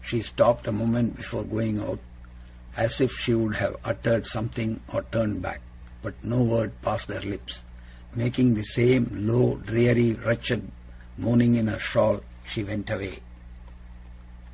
[0.00, 2.00] She stopped a moment before going out,
[2.74, 5.60] as if she would have uttered something or turned back;
[6.00, 7.60] but no word passed her lips.
[8.14, 10.72] Making the same low, dreary, wretched
[11.18, 13.18] moaning in her shawl, she went away.